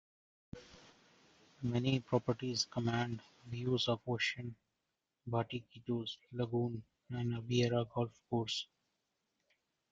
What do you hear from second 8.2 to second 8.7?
course.